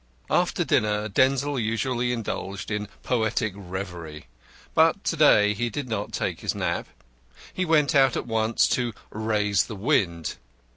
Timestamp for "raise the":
9.11-9.75